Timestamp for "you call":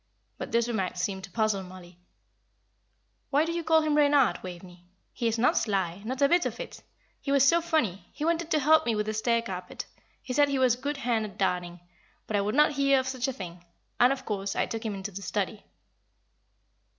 3.51-3.83